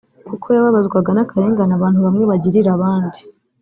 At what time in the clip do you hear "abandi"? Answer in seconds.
2.77-3.19